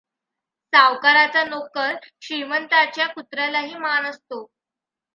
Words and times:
सावकाराचा 0.73 1.43
नोकर! 1.45 1.95
श्रीमंताच्या 2.21 3.07
कुत्र्यालाही 3.07 3.75
मान 3.77 4.05
असतो. 4.05 4.45